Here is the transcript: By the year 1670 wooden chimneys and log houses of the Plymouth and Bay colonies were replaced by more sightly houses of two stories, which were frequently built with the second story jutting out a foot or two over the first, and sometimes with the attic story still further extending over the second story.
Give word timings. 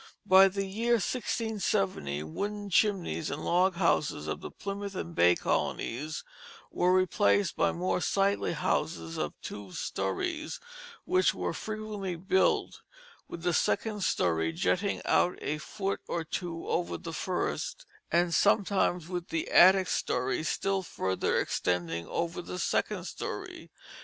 By 0.25 0.47
the 0.47 0.65
year 0.65 0.93
1670 0.93 2.23
wooden 2.23 2.71
chimneys 2.71 3.29
and 3.29 3.45
log 3.45 3.75
houses 3.75 4.25
of 4.25 4.41
the 4.41 4.49
Plymouth 4.49 4.95
and 4.95 5.13
Bay 5.13 5.35
colonies 5.35 6.23
were 6.71 6.91
replaced 6.91 7.55
by 7.55 7.71
more 7.71 8.01
sightly 8.01 8.53
houses 8.53 9.19
of 9.19 9.39
two 9.43 9.71
stories, 9.73 10.59
which 11.05 11.35
were 11.35 11.53
frequently 11.53 12.15
built 12.15 12.81
with 13.27 13.43
the 13.43 13.53
second 13.53 14.03
story 14.03 14.51
jutting 14.51 15.03
out 15.05 15.37
a 15.39 15.59
foot 15.59 15.99
or 16.07 16.23
two 16.23 16.67
over 16.67 16.97
the 16.97 17.13
first, 17.13 17.85
and 18.11 18.33
sometimes 18.33 19.07
with 19.07 19.27
the 19.27 19.51
attic 19.51 19.85
story 19.87 20.41
still 20.43 20.81
further 20.81 21.39
extending 21.39 22.07
over 22.07 22.41
the 22.41 22.57
second 22.57 23.03
story. 23.03 23.69